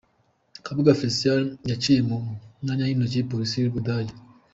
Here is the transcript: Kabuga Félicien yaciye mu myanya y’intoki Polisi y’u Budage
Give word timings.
Kabuga 0.65 0.97
Félicien 0.99 1.43
yaciye 1.69 2.01
mu 2.09 2.17
myanya 2.63 2.85
y’intoki 2.85 3.29
Polisi 3.29 3.55
y’u 3.59 3.73
Budage 3.75 4.13